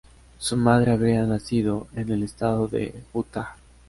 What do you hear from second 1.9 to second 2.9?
en el estado